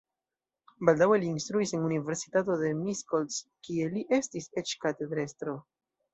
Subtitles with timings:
[0.87, 5.57] Baldaŭe li instruis en universitato de Miskolc, kie li estis eĉ katedrestro.